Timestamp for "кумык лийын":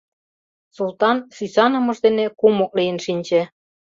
2.39-2.97